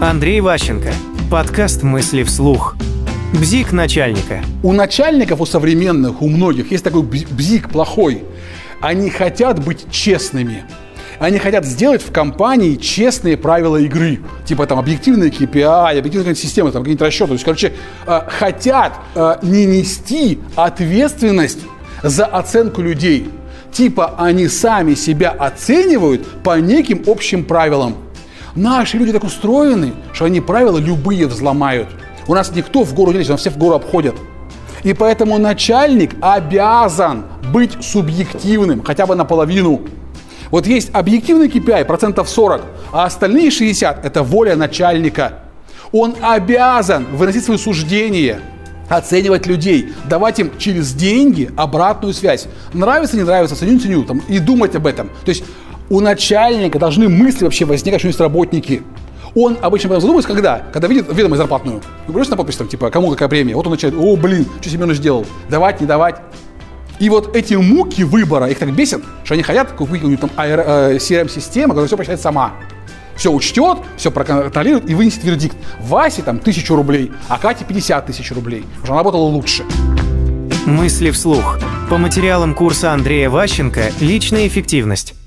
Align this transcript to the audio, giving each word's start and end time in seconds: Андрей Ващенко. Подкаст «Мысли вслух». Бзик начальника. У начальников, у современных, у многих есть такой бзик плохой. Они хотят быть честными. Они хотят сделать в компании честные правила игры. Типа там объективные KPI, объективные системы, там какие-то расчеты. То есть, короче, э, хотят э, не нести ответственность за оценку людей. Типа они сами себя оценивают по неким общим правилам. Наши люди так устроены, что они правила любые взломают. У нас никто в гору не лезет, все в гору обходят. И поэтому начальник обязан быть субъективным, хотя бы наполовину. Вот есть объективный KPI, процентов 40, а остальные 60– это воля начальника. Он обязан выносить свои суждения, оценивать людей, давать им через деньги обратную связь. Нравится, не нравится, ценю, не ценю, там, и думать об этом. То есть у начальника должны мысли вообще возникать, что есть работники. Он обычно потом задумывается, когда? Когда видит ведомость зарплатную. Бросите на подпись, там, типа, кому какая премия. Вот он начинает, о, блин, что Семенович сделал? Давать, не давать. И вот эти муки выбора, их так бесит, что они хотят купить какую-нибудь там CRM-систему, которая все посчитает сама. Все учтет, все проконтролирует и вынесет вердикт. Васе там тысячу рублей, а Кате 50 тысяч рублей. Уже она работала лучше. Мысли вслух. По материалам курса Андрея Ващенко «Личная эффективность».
Андрей 0.00 0.40
Ващенко. 0.40 0.92
Подкаст 1.28 1.82
«Мысли 1.82 2.22
вслух». 2.22 2.76
Бзик 3.32 3.72
начальника. 3.72 4.44
У 4.62 4.72
начальников, 4.72 5.40
у 5.40 5.44
современных, 5.44 6.22
у 6.22 6.28
многих 6.28 6.70
есть 6.70 6.84
такой 6.84 7.02
бзик 7.02 7.68
плохой. 7.68 8.22
Они 8.80 9.10
хотят 9.10 9.58
быть 9.62 9.90
честными. 9.90 10.62
Они 11.18 11.38
хотят 11.38 11.64
сделать 11.64 12.00
в 12.00 12.12
компании 12.12 12.76
честные 12.76 13.36
правила 13.36 13.76
игры. 13.76 14.20
Типа 14.44 14.66
там 14.68 14.78
объективные 14.78 15.30
KPI, 15.30 15.98
объективные 15.98 16.36
системы, 16.36 16.70
там 16.70 16.84
какие-то 16.84 17.04
расчеты. 17.04 17.26
То 17.26 17.32
есть, 17.32 17.44
короче, 17.44 17.72
э, 18.06 18.20
хотят 18.28 18.92
э, 19.16 19.38
не 19.42 19.66
нести 19.66 20.38
ответственность 20.54 21.58
за 22.04 22.24
оценку 22.24 22.82
людей. 22.82 23.28
Типа 23.72 24.14
они 24.16 24.46
сами 24.46 24.94
себя 24.94 25.30
оценивают 25.30 26.24
по 26.44 26.60
неким 26.60 27.02
общим 27.08 27.42
правилам. 27.42 27.96
Наши 28.54 28.96
люди 28.96 29.12
так 29.12 29.24
устроены, 29.24 29.92
что 30.12 30.24
они 30.24 30.40
правила 30.40 30.78
любые 30.78 31.26
взломают. 31.26 31.88
У 32.26 32.34
нас 32.34 32.54
никто 32.54 32.84
в 32.84 32.94
гору 32.94 33.12
не 33.12 33.18
лезет, 33.18 33.38
все 33.40 33.50
в 33.50 33.58
гору 33.58 33.74
обходят. 33.76 34.14
И 34.84 34.92
поэтому 34.92 35.38
начальник 35.38 36.14
обязан 36.20 37.24
быть 37.52 37.82
субъективным, 37.82 38.82
хотя 38.82 39.06
бы 39.06 39.14
наполовину. 39.14 39.82
Вот 40.50 40.66
есть 40.66 40.90
объективный 40.92 41.48
KPI, 41.48 41.84
процентов 41.84 42.28
40, 42.28 42.62
а 42.92 43.04
остальные 43.04 43.50
60– 43.50 44.04
это 44.04 44.22
воля 44.22 44.56
начальника. 44.56 45.40
Он 45.92 46.14
обязан 46.20 47.06
выносить 47.12 47.44
свои 47.44 47.58
суждения, 47.58 48.40
оценивать 48.88 49.46
людей, 49.46 49.92
давать 50.08 50.38
им 50.38 50.50
через 50.58 50.92
деньги 50.92 51.50
обратную 51.56 52.14
связь. 52.14 52.46
Нравится, 52.72 53.16
не 53.16 53.22
нравится, 53.22 53.56
ценю, 53.56 53.72
не 53.72 53.80
ценю, 53.80 54.04
там, 54.04 54.22
и 54.28 54.38
думать 54.38 54.74
об 54.74 54.86
этом. 54.86 55.08
То 55.24 55.30
есть 55.30 55.44
у 55.90 56.00
начальника 56.00 56.78
должны 56.78 57.08
мысли 57.08 57.44
вообще 57.44 57.64
возникать, 57.64 58.00
что 58.00 58.08
есть 58.08 58.20
работники. 58.20 58.82
Он 59.34 59.58
обычно 59.60 59.90
потом 59.90 60.00
задумывается, 60.00 60.32
когда? 60.32 60.62
Когда 60.72 60.88
видит 60.88 61.06
ведомость 61.12 61.38
зарплатную. 61.38 61.80
Бросите 62.08 62.32
на 62.32 62.36
подпись, 62.36 62.56
там, 62.56 62.68
типа, 62.68 62.90
кому 62.90 63.10
какая 63.10 63.28
премия. 63.28 63.54
Вот 63.54 63.66
он 63.66 63.72
начинает, 63.72 63.96
о, 63.98 64.16
блин, 64.16 64.46
что 64.60 64.70
Семенович 64.70 64.98
сделал? 64.98 65.26
Давать, 65.48 65.80
не 65.80 65.86
давать. 65.86 66.16
И 66.98 67.08
вот 67.10 67.36
эти 67.36 67.54
муки 67.54 68.02
выбора, 68.02 68.46
их 68.46 68.58
так 68.58 68.74
бесит, 68.74 69.02
что 69.22 69.34
они 69.34 69.42
хотят 69.42 69.72
купить 69.72 70.00
какую-нибудь 70.00 70.20
там 70.20 70.30
CRM-систему, 70.36 71.68
которая 71.68 71.86
все 71.86 71.96
посчитает 71.96 72.20
сама. 72.20 72.54
Все 73.16 73.32
учтет, 73.32 73.78
все 73.96 74.10
проконтролирует 74.10 74.88
и 74.88 74.94
вынесет 74.94 75.24
вердикт. 75.24 75.56
Васе 75.80 76.22
там 76.22 76.38
тысячу 76.38 76.74
рублей, 76.74 77.12
а 77.28 77.38
Кате 77.38 77.64
50 77.64 78.06
тысяч 78.06 78.32
рублей. 78.32 78.64
Уже 78.82 78.92
она 78.92 78.98
работала 79.00 79.22
лучше. 79.22 79.64
Мысли 80.66 81.10
вслух. 81.10 81.58
По 81.90 81.98
материалам 81.98 82.54
курса 82.54 82.92
Андрея 82.92 83.30
Ващенко 83.30 83.92
«Личная 84.00 84.46
эффективность». 84.46 85.17